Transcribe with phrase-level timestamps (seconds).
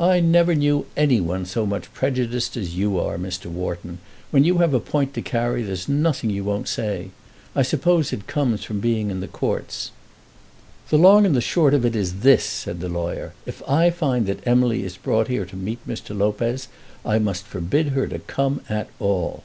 [0.00, 3.46] "I never knew any one so much prejudiced as you are, Mr.
[3.46, 4.00] Wharton.
[4.32, 7.10] When you have a point to carry there's nothing you won't say.
[7.54, 9.92] I suppose it comes from being in the courts."
[10.88, 14.26] "The long and the short of it is this," said the lawyer; "if I find
[14.26, 16.18] that Emily is brought here to meet Mr.
[16.18, 16.66] Lopez,
[17.06, 19.44] I must forbid her to come at all."